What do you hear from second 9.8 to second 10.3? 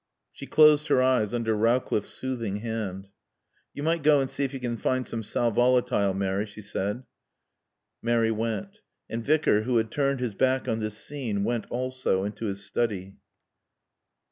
turned